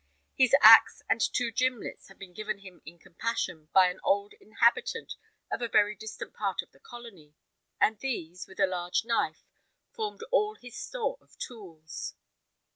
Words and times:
His 0.33 0.55
axe 0.61 1.03
and 1.07 1.21
two 1.21 1.51
gimlets 1.51 2.07
had 2.07 2.17
been 2.17 2.33
given 2.33 2.57
him 2.57 2.81
in 2.87 2.97
compassion 2.97 3.67
by 3.71 3.85
an 3.91 3.99
old 4.03 4.33
inhabitant 4.41 5.13
of 5.51 5.61
a 5.61 5.67
very 5.67 5.93
distant 5.95 6.33
part 6.33 6.63
of 6.63 6.71
the 6.71 6.79
colony, 6.79 7.35
and 7.79 7.99
these, 7.99 8.47
with 8.47 8.59
a 8.59 8.65
large 8.65 9.05
knife, 9.05 9.45
formed 9.91 10.23
all 10.31 10.55
his 10.55 10.75
store 10.75 11.19
of 11.21 11.37
tools. 11.37 12.15